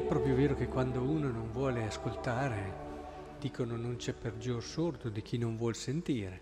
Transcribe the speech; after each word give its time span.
È 0.00 0.02
proprio 0.02 0.34
vero 0.34 0.56
che 0.56 0.66
quando 0.66 1.02
uno 1.02 1.30
non 1.30 1.52
vuole 1.52 1.84
ascoltare, 1.84 2.72
dicono 3.38 3.76
non 3.76 3.96
c'è 3.96 4.14
peggior 4.14 4.64
sordo 4.64 5.10
di 5.10 5.20
chi 5.20 5.36
non 5.36 5.58
vuol 5.58 5.76
sentire. 5.76 6.40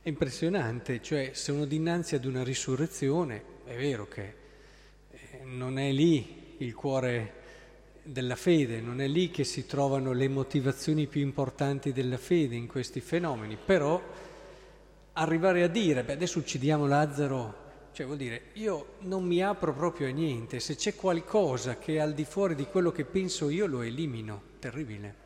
È 0.00 0.08
impressionante, 0.08 1.02
cioè 1.02 1.32
sono 1.34 1.64
dinanzi 1.64 2.14
ad 2.14 2.24
una 2.24 2.44
risurrezione, 2.44 3.42
è 3.64 3.74
vero 3.76 4.06
che 4.06 4.34
eh, 5.10 5.40
non 5.42 5.80
è 5.80 5.90
lì 5.90 6.54
il 6.58 6.74
cuore 6.74 7.32
della 8.04 8.36
fede, 8.36 8.80
non 8.80 9.00
è 9.00 9.08
lì 9.08 9.30
che 9.30 9.42
si 9.42 9.66
trovano 9.66 10.12
le 10.12 10.28
motivazioni 10.28 11.08
più 11.08 11.22
importanti 11.22 11.92
della 11.92 12.18
fede 12.18 12.54
in 12.54 12.68
questi 12.68 13.00
fenomeni, 13.00 13.58
però 13.62 14.00
arrivare 15.14 15.64
a 15.64 15.68
dire, 15.68 16.04
beh 16.04 16.12
adesso 16.12 16.38
uccidiamo 16.38 16.86
Lazzaro, 16.86 17.63
cioè 17.94 18.04
vuol 18.04 18.18
dire 18.18 18.50
io 18.54 18.96
non 19.00 19.24
mi 19.24 19.42
apro 19.42 19.72
proprio 19.72 20.08
a 20.08 20.10
niente, 20.10 20.60
se 20.60 20.74
c'è 20.76 20.94
qualcosa 20.94 21.78
che 21.78 21.94
è 21.94 21.98
al 21.98 22.12
di 22.12 22.24
fuori 22.24 22.54
di 22.54 22.66
quello 22.66 22.92
che 22.92 23.04
penso 23.04 23.48
io 23.48 23.66
lo 23.66 23.80
elimino, 23.80 24.42
terribile. 24.58 25.22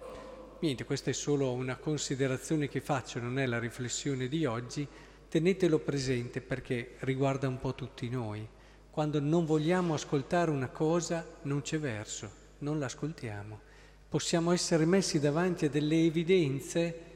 Niente, 0.60 0.84
questa 0.84 1.10
è 1.10 1.14
solo 1.14 1.52
una 1.52 1.76
considerazione 1.76 2.68
che 2.68 2.80
faccio, 2.80 3.20
non 3.20 3.38
è 3.38 3.46
la 3.46 3.58
riflessione 3.58 4.28
di 4.28 4.44
oggi, 4.44 4.86
tenetelo 5.28 5.78
presente 5.78 6.40
perché 6.40 6.94
riguarda 7.00 7.48
un 7.48 7.58
po' 7.58 7.74
tutti 7.74 8.08
noi. 8.08 8.46
Quando 8.90 9.20
non 9.20 9.44
vogliamo 9.44 9.94
ascoltare 9.94 10.50
una 10.50 10.68
cosa 10.68 11.24
non 11.42 11.62
c'è 11.62 11.78
verso 11.78 12.46
non 12.58 12.78
l'ascoltiamo. 12.78 13.60
Possiamo 14.08 14.52
essere 14.52 14.84
messi 14.84 15.20
davanti 15.20 15.66
a 15.66 15.70
delle 15.70 16.04
evidenze 16.04 17.06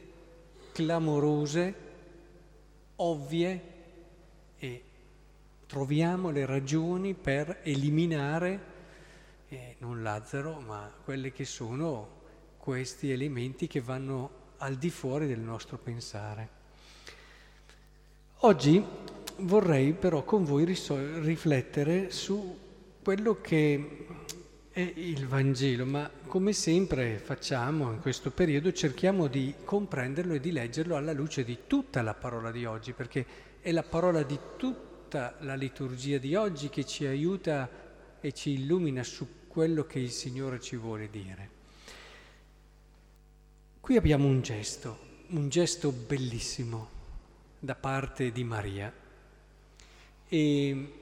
clamorose, 0.72 1.74
ovvie 2.96 3.62
e 4.58 4.82
troviamo 5.72 6.28
le 6.28 6.44
ragioni 6.44 7.14
per 7.14 7.60
eliminare 7.62 8.60
eh, 9.48 9.76
non 9.78 10.02
Lazzaro, 10.02 10.60
ma 10.60 10.92
quelle 11.02 11.32
che 11.32 11.46
sono 11.46 12.20
questi 12.58 13.10
elementi 13.10 13.68
che 13.68 13.80
vanno 13.80 14.30
al 14.58 14.74
di 14.74 14.90
fuori 14.90 15.26
del 15.26 15.40
nostro 15.40 15.78
pensare. 15.78 16.48
Oggi 18.40 18.84
vorrei 19.38 19.94
però 19.94 20.24
con 20.24 20.44
voi 20.44 20.66
riflettere 20.66 22.10
su 22.10 22.58
quello 23.02 23.40
che 23.40 24.06
è 24.72 24.92
il 24.96 25.26
Vangelo, 25.26 25.86
ma 25.86 26.10
come 26.26 26.52
sempre 26.52 27.16
facciamo 27.16 27.90
in 27.92 28.00
questo 28.00 28.30
periodo 28.30 28.74
cerchiamo 28.74 29.26
di 29.26 29.54
comprenderlo 29.64 30.34
e 30.34 30.40
di 30.40 30.52
leggerlo 30.52 30.96
alla 30.96 31.12
luce 31.12 31.44
di 31.44 31.60
tutta 31.66 32.02
la 32.02 32.12
parola 32.12 32.50
di 32.50 32.66
oggi, 32.66 32.92
perché 32.92 33.24
è 33.62 33.72
la 33.72 33.82
parola 33.82 34.22
di 34.22 34.38
tutta 35.12 35.34
la 35.40 35.56
liturgia 35.56 36.16
di 36.16 36.34
oggi 36.34 36.70
che 36.70 36.86
ci 36.86 37.04
aiuta 37.04 37.68
e 38.18 38.32
ci 38.32 38.52
illumina 38.52 39.02
su 39.02 39.46
quello 39.46 39.84
che 39.84 39.98
il 39.98 40.10
Signore 40.10 40.58
ci 40.58 40.74
vuole 40.76 41.10
dire. 41.10 41.50
Qui 43.78 43.96
abbiamo 43.96 44.26
un 44.26 44.40
gesto, 44.40 44.98
un 45.28 45.50
gesto 45.50 45.92
bellissimo 45.92 46.88
da 47.58 47.74
parte 47.74 48.32
di 48.32 48.42
Maria. 48.42 48.90
E 50.28 50.92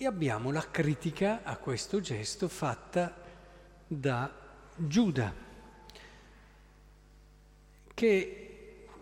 e 0.00 0.06
abbiamo 0.06 0.52
la 0.52 0.70
critica 0.70 1.42
a 1.42 1.56
questo 1.56 2.00
gesto 2.00 2.48
fatta 2.48 3.20
da 3.84 4.32
Giuda, 4.76 5.34
che 7.92 8.47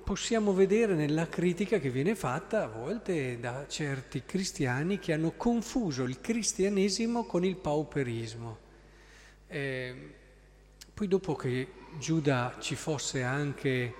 possiamo 0.06 0.52
vedere 0.52 0.94
nella 0.94 1.26
critica 1.28 1.80
che 1.80 1.90
viene 1.90 2.14
fatta 2.14 2.62
a 2.62 2.68
volte 2.68 3.40
da 3.40 3.66
certi 3.66 4.22
cristiani 4.24 5.00
che 5.00 5.12
hanno 5.12 5.32
confuso 5.32 6.04
il 6.04 6.20
cristianesimo 6.20 7.24
con 7.24 7.44
il 7.44 7.56
pauperismo. 7.56 8.58
Eh, 9.48 10.14
poi 10.94 11.08
dopo 11.08 11.34
che 11.34 11.66
Giuda 11.98 12.54
ci 12.60 12.76
fosse 12.76 13.24
anche, 13.24 13.92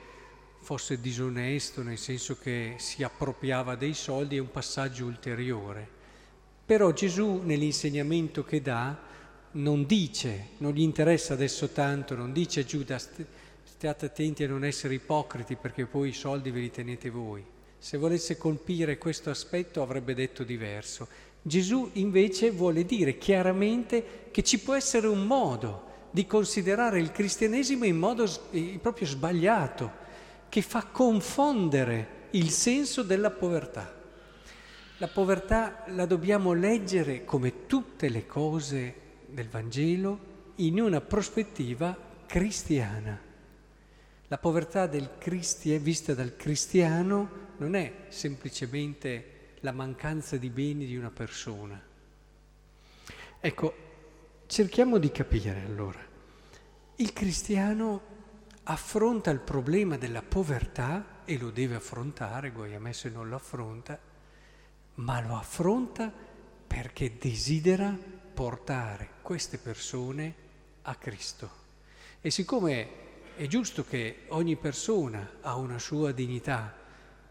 fosse 0.61 1.01
disonesto, 1.01 1.83
nel 1.83 1.99
senso 1.99 2.39
che 2.39 2.77
si 2.79 3.03
appropriava 3.03 3.75
dei 3.75 3.95
soldi, 3.95 4.37
è 4.37 4.41
un 4.41 4.53
passaggio 4.53 5.07
ulteriore. 5.07 5.89
Però 6.65 6.93
Gesù 6.93 7.43
nell'insegnamento 7.43 8.45
che 8.45 8.63
dà 8.63 8.97
non 9.53 9.85
dice, 9.87 10.51
non 10.59 10.71
gli 10.71 10.83
interessa 10.83 11.33
adesso 11.33 11.71
tanto, 11.71 12.15
non 12.15 12.33
dice 12.33 12.65
Giuda 12.65 12.97
state 13.77 14.07
attenti 14.07 14.43
a 14.43 14.49
non 14.49 14.65
essere 14.65 14.95
ipocriti 14.95 15.55
perché 15.55 15.85
poi 15.85 16.09
i 16.09 16.15
soldi 16.15 16.51
ve 16.51 16.61
li 16.61 16.71
tenete 16.71 17.11
voi. 17.11 17.45
Se 17.77 17.99
volesse 17.99 18.39
colpire 18.39 18.97
questo 18.97 19.29
aspetto 19.29 19.83
avrebbe 19.83 20.15
detto 20.15 20.45
diverso. 20.45 21.07
Gesù 21.43 21.91
invece 21.93 22.51
vuole 22.51 22.87
dire 22.87 23.19
chiaramente 23.19 24.29
che 24.31 24.43
ci 24.43 24.61
può 24.61 24.75
essere 24.75 25.09
un 25.09 25.27
modo 25.27 25.85
di 26.11 26.27
considerare 26.27 26.99
il 26.99 27.13
cristianesimo 27.13 27.85
in 27.85 27.99
modo 27.99 28.27
proprio 28.81 29.07
sbagliato, 29.07 29.93
che 30.49 30.63
fa 30.63 30.87
confondere 30.87 32.29
il 32.31 32.49
senso 32.49 33.03
della 33.03 33.31
povertà. 33.31 33.95
La 34.97 35.09
povertà 35.09 35.85
la 35.89 36.07
dobbiamo 36.07 36.55
leggere 36.55 37.27
come 37.27 37.67
tutte 37.67 38.09
le 38.09 38.27
cose 38.27 38.95
del 39.27 39.51
Vangelo 39.51 40.19
in 40.57 40.81
una 40.81 41.03
prospettiva 41.03 41.95
cristiana. 42.27 43.26
La 44.29 44.39
povertà 44.39 44.89
del 44.89 45.19
cristi- 45.19 45.79
vista 45.79 46.13
dal 46.13 46.35
cristiano 46.35 47.45
non 47.59 47.77
è 47.77 48.07
semplicemente 48.09 49.55
la 49.61 49.71
mancanza 49.71 50.37
di 50.37 50.51
beni 50.51 50.85
di 50.85 50.97
una 50.97 51.11
persona. 51.11 51.81
Ecco, 53.39 53.75
cerchiamo 54.47 54.99
di 54.99 55.13
capire 55.13 55.63
allora. 55.65 56.05
Il 56.97 57.13
cristiano 57.13 58.15
affronta 58.65 59.31
il 59.31 59.39
problema 59.39 59.97
della 59.97 60.23
povertà 60.23 61.23
e 61.25 61.39
lo 61.39 61.51
deve 61.51 61.77
affrontare, 61.77 62.51
guai 62.51 62.75
a 62.75 62.81
me 62.81 62.93
se 62.93 63.09
non 63.11 63.29
lo 63.29 63.37
affronta, 63.37 63.97
ma 64.95 65.21
lo 65.21 65.37
affronta 65.37 66.13
perché 66.67 67.17
desidera 67.17 67.97
portare 68.35 69.11
queste 69.23 69.59
persone 69.59 70.35
a 70.83 70.97
Cristo. 70.97 71.65
E 72.21 72.31
siccome 72.31 73.06
è 73.37 73.47
giusto 73.47 73.85
che 73.85 74.25
ogni 74.29 74.57
persona 74.57 75.39
ha 75.43 75.57
una 75.57 75.79
sua 75.79 76.13
dignità, 76.13 76.75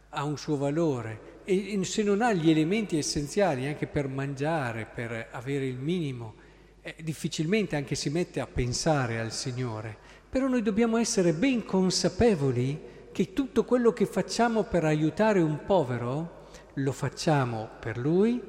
ha 0.10 0.24
un 0.24 0.38
suo 0.38 0.58
valore, 0.58 1.42
e 1.44 1.80
se 1.84 2.04
non 2.04 2.22
ha 2.22 2.32
gli 2.34 2.50
elementi 2.50 2.98
essenziali 2.98 3.68
anche 3.68 3.88
per 3.88 4.08
mangiare, 4.08 4.86
per 4.86 5.28
avere 5.32 5.66
il 5.66 5.78
minimo, 5.78 6.36
eh, 6.82 6.96
difficilmente 7.02 7.76
anche 7.76 7.96
si 7.96 8.10
mette 8.10 8.40
a 8.40 8.48
pensare 8.48 9.20
al 9.20 9.32
Signore. 9.32 9.98
Però 10.30 10.48
noi 10.48 10.62
dobbiamo 10.62 10.98
essere 10.98 11.34
ben 11.34 11.66
consapevoli 11.66 12.94
che 13.12 13.34
tutto 13.34 13.64
quello 13.64 13.94
che 13.94 14.06
facciamo 14.06 14.64
per 14.64 14.84
aiutare 14.86 15.42
un 15.42 15.66
povero 15.66 16.48
lo 16.76 16.92
facciamo 16.92 17.70
per 17.80 17.98
lui, 17.98 18.42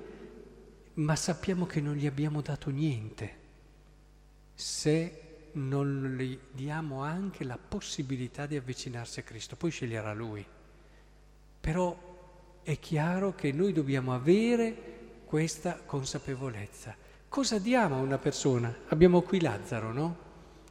ma 0.94 1.16
sappiamo 1.16 1.66
che 1.66 1.80
non 1.80 1.94
gli 1.94 2.06
abbiamo 2.06 2.40
dato 2.40 2.70
niente 2.70 3.44
se 4.56 5.20
non 5.56 6.16
gli 6.18 6.38
diamo 6.52 7.02
anche 7.02 7.44
la 7.44 7.58
possibilità 7.58 8.46
di 8.46 8.56
avvicinarsi 8.56 9.20
a 9.20 9.22
Cristo, 9.22 9.56
poi 9.56 9.70
sceglierà 9.70 10.12
lui. 10.12 10.44
Però 11.60 12.60
è 12.62 12.78
chiaro 12.78 13.34
che 13.34 13.52
noi 13.52 13.72
dobbiamo 13.72 14.14
avere 14.14 14.94
questa 15.24 15.80
consapevolezza. 15.84 16.94
Cosa 17.28 17.58
diamo 17.58 17.96
a 17.96 18.00
una 18.00 18.18
persona? 18.18 18.74
Abbiamo 18.88 19.22
qui 19.22 19.40
Lazzaro, 19.40 19.92
no? 19.92 20.16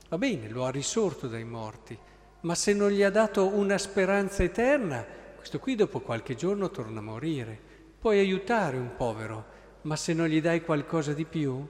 Va 0.10 0.18
bene, 0.18 0.50
lo 0.50 0.66
ha 0.66 0.72
risorto 0.72 1.28
dai 1.28 1.44
morti, 1.44 1.98
ma 2.42 2.56
se 2.56 2.74
non 2.74 2.92
gli 2.92 3.02
ha 3.02 3.10
dato 3.10 3.48
una 3.48 3.78
speranza 3.78 4.44
eterna, 4.44 5.06
questo 5.36 5.60
qui 5.60 5.76
dopo 5.76 6.00
qualche 6.00 6.36
giorno 6.36 6.70
torna 6.70 7.00
a 7.00 7.04
morire. 7.04 7.60
Puoi 8.00 8.20
aiutare 8.20 8.78
un 8.78 8.96
povero, 8.96 9.46
ma 9.82 9.96
se 9.96 10.14
non 10.14 10.28
gli 10.28 10.42
dai 10.42 10.62
qualcosa 10.62 11.14
di 11.14 11.26
più, 11.26 11.68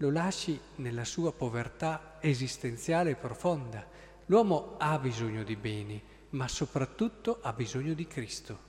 lo 0.00 0.10
lasci 0.10 0.58
nella 0.76 1.04
sua 1.04 1.30
povertà 1.30 2.16
esistenziale 2.20 3.10
e 3.10 3.14
profonda. 3.16 3.84
L'uomo 4.26 4.76
ha 4.78 4.98
bisogno 4.98 5.42
di 5.42 5.56
beni, 5.56 6.00
ma 6.30 6.48
soprattutto 6.48 7.38
ha 7.42 7.52
bisogno 7.52 7.92
di 7.92 8.06
Cristo. 8.06 8.68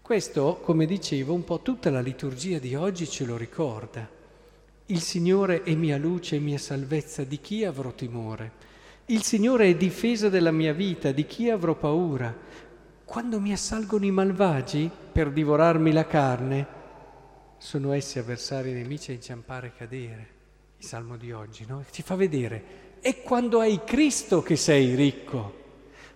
Questo, 0.00 0.60
come 0.62 0.86
dicevo, 0.86 1.34
un 1.34 1.42
po' 1.42 1.62
tutta 1.62 1.90
la 1.90 2.00
liturgia 2.00 2.60
di 2.60 2.76
oggi 2.76 3.08
ce 3.08 3.24
lo 3.24 3.36
ricorda. 3.36 4.08
Il 4.86 5.00
Signore 5.00 5.64
è 5.64 5.74
mia 5.74 5.96
luce 5.96 6.36
e 6.36 6.40
mia 6.40 6.58
salvezza, 6.58 7.24
di 7.24 7.40
chi 7.40 7.64
avrò 7.64 7.92
timore? 7.92 8.52
Il 9.06 9.24
Signore 9.24 9.66
è 9.66 9.74
difesa 9.74 10.28
della 10.28 10.52
mia 10.52 10.72
vita, 10.72 11.10
di 11.10 11.26
chi 11.26 11.50
avrò 11.50 11.74
paura? 11.74 12.32
Quando 13.04 13.40
mi 13.40 13.52
assalgono 13.52 14.04
i 14.04 14.12
malvagi 14.12 14.88
per 15.10 15.32
divorarmi 15.32 15.90
la 15.90 16.06
carne, 16.06 16.78
sono 17.60 17.92
essi 17.92 18.18
avversari 18.18 18.72
nemici 18.72 19.10
a 19.10 19.14
inciampare 19.14 19.66
e 19.66 19.72
cadere. 19.76 20.28
Il 20.78 20.86
salmo 20.86 21.18
di 21.18 21.30
oggi, 21.30 21.66
no? 21.68 21.84
Ci 21.90 22.00
fa 22.00 22.16
vedere, 22.16 22.96
è 23.00 23.20
quando 23.20 23.60
hai 23.60 23.84
Cristo 23.84 24.40
che 24.40 24.56
sei 24.56 24.94
ricco. 24.94 25.58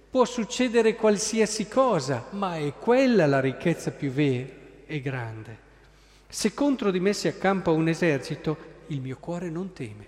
Può 0.08 0.24
succedere 0.24 0.94
qualsiasi 0.94 1.68
cosa, 1.68 2.28
ma 2.30 2.56
è 2.56 2.72
quella 2.72 3.26
la 3.26 3.40
ricchezza 3.40 3.90
più 3.90 4.10
vera 4.10 4.48
e 4.86 5.00
grande. 5.02 5.58
Se 6.28 6.54
contro 6.54 6.90
di 6.90 6.98
me 6.98 7.12
si 7.12 7.28
accampa 7.28 7.70
un 7.70 7.88
esercito, 7.88 8.56
il 8.86 9.02
mio 9.02 9.18
cuore 9.18 9.50
non 9.50 9.74
teme. 9.74 10.06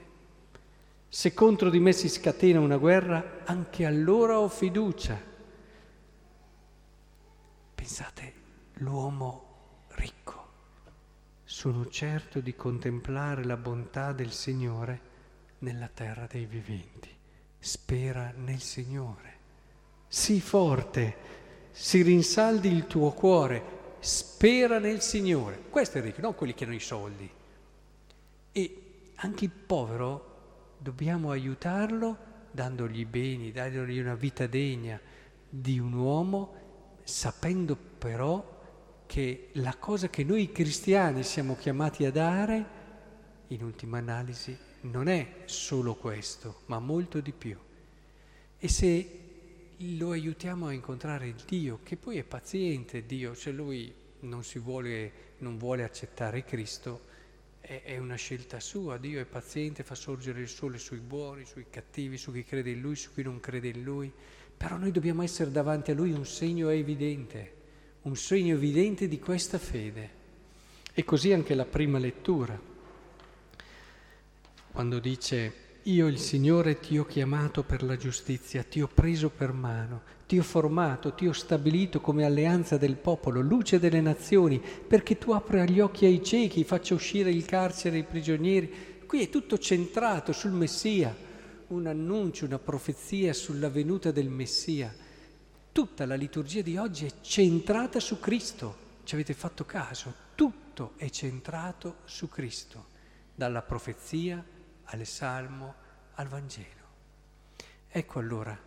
Se 1.06 1.34
contro 1.34 1.68
di 1.68 1.78
me 1.78 1.92
si 1.92 2.08
scatena 2.08 2.60
una 2.60 2.78
guerra, 2.78 3.42
anche 3.44 3.84
allora 3.84 4.40
ho 4.40 4.48
fiducia. 4.48 5.20
Pensate, 7.74 8.32
l'uomo 8.74 9.45
sono 11.56 11.88
certo 11.88 12.40
di 12.40 12.54
contemplare 12.54 13.42
la 13.42 13.56
bontà 13.56 14.12
del 14.12 14.30
Signore 14.30 15.00
nella 15.60 15.88
terra 15.88 16.26
dei 16.30 16.44
viventi. 16.44 17.08
Spera 17.58 18.30
nel 18.36 18.60
Signore. 18.60 19.38
Sii 20.06 20.40
forte, 20.42 21.16
si 21.70 22.02
rinsaldi 22.02 22.70
il 22.70 22.86
tuo 22.86 23.12
cuore, 23.12 23.96
spera 24.00 24.78
nel 24.78 25.00
Signore. 25.00 25.62
Questo 25.70 25.96
è 25.96 26.00
il 26.02 26.08
ricco, 26.08 26.20
non 26.20 26.34
quelli 26.34 26.52
che 26.52 26.64
hanno 26.64 26.74
i 26.74 26.78
soldi. 26.78 27.30
E 28.52 28.82
anche 29.14 29.44
il 29.46 29.50
povero 29.50 30.74
dobbiamo 30.76 31.30
aiutarlo 31.30 32.18
dandogli 32.50 33.06
beni, 33.06 33.50
dandogli 33.50 33.98
una 33.98 34.14
vita 34.14 34.46
degna 34.46 35.00
di 35.48 35.78
un 35.78 35.94
uomo, 35.94 36.54
sapendo 37.02 37.76
però 37.76 38.55
che 39.06 39.48
la 39.52 39.76
cosa 39.76 40.08
che 40.08 40.24
noi 40.24 40.52
cristiani 40.52 41.22
siamo 41.22 41.56
chiamati 41.56 42.04
a 42.04 42.10
dare, 42.10 42.64
in 43.48 43.62
ultima 43.62 43.98
analisi, 43.98 44.56
non 44.82 45.08
è 45.08 45.42
solo 45.44 45.94
questo, 45.94 46.62
ma 46.66 46.78
molto 46.78 47.20
di 47.20 47.32
più. 47.32 47.56
E 48.58 48.68
se 48.68 49.20
lo 49.78 50.10
aiutiamo 50.10 50.66
a 50.66 50.72
incontrare 50.72 51.28
il 51.28 51.42
Dio, 51.46 51.80
che 51.82 51.96
poi 51.96 52.18
è 52.18 52.24
paziente, 52.24 53.06
Dio, 53.06 53.34
se 53.34 53.50
lui 53.50 53.92
non, 54.20 54.42
vuole, 54.56 55.12
non 55.38 55.58
vuole 55.58 55.84
accettare 55.84 56.44
Cristo, 56.44 57.14
è, 57.60 57.98
una 57.98 58.14
scelta 58.14 58.60
sua, 58.60 58.96
Dio 58.96 59.20
è 59.20 59.24
paziente, 59.24 59.82
fa 59.82 59.96
sorgere 59.96 60.40
il 60.40 60.48
sole 60.48 60.78
sui 60.78 61.00
buoni, 61.00 61.44
sui 61.44 61.66
cattivi, 61.68 62.16
su 62.16 62.32
chi 62.32 62.44
crede 62.44 62.70
in 62.70 62.80
Lui, 62.80 62.94
su 62.94 63.12
chi 63.12 63.22
non 63.22 63.40
crede 63.40 63.68
in 63.68 63.82
Lui, 63.82 64.12
però 64.56 64.76
noi 64.76 64.92
dobbiamo 64.92 65.22
essere 65.22 65.50
davanti 65.50 65.90
a 65.90 65.94
Lui 65.94 66.12
un 66.12 66.24
segno 66.24 66.68
evidente, 66.68 67.55
un 68.06 68.14
segno 68.14 68.54
evidente 68.54 69.08
di 69.08 69.18
questa 69.18 69.58
fede. 69.58 70.10
E 70.94 71.04
così 71.04 71.32
anche 71.32 71.54
la 71.54 71.64
prima 71.64 71.98
lettura, 71.98 72.58
quando 74.70 74.98
dice 75.00 75.64
io 75.82 76.06
il 76.06 76.18
Signore 76.18 76.78
ti 76.78 76.98
ho 76.98 77.04
chiamato 77.04 77.64
per 77.64 77.82
la 77.82 77.96
giustizia, 77.96 78.62
ti 78.62 78.80
ho 78.80 78.88
preso 78.92 79.28
per 79.28 79.52
mano, 79.52 80.02
ti 80.26 80.38
ho 80.38 80.42
formato, 80.44 81.14
ti 81.14 81.26
ho 81.26 81.32
stabilito 81.32 82.00
come 82.00 82.24
alleanza 82.24 82.76
del 82.76 82.94
popolo, 82.94 83.40
luce 83.40 83.80
delle 83.80 84.00
nazioni, 84.00 84.60
perché 84.60 85.18
tu 85.18 85.32
apra 85.32 85.64
gli 85.64 85.80
occhi 85.80 86.06
ai 86.06 86.22
ciechi, 86.22 86.64
faccia 86.64 86.94
uscire 86.94 87.30
il 87.30 87.44
carcere 87.44 87.96
ai 87.96 88.04
prigionieri. 88.04 88.72
Qui 89.04 89.22
è 89.22 89.28
tutto 89.28 89.58
centrato 89.58 90.32
sul 90.32 90.52
Messia, 90.52 91.14
un 91.68 91.86
annuncio, 91.86 92.44
una 92.44 92.58
profezia 92.58 93.32
sulla 93.32 93.68
venuta 93.68 94.12
del 94.12 94.28
Messia. 94.28 94.94
Tutta 95.76 96.06
la 96.06 96.14
liturgia 96.14 96.62
di 96.62 96.78
oggi 96.78 97.04
è 97.04 97.20
centrata 97.20 98.00
su 98.00 98.18
Cristo. 98.18 98.94
Ci 99.04 99.14
avete 99.14 99.34
fatto 99.34 99.66
caso? 99.66 100.14
Tutto 100.34 100.94
è 100.96 101.10
centrato 101.10 101.96
su 102.06 102.30
Cristo, 102.30 102.86
dalla 103.34 103.60
profezia 103.60 104.42
al 104.84 105.04
Salmo, 105.04 105.74
al 106.14 106.28
Vangelo. 106.28 106.86
Ecco 107.88 108.18
allora 108.18 108.58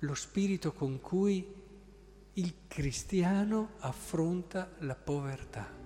lo 0.00 0.14
spirito 0.14 0.74
con 0.74 1.00
cui 1.00 1.42
il 2.34 2.54
cristiano 2.66 3.76
affronta 3.78 4.70
la 4.80 4.94
povertà. 4.94 5.77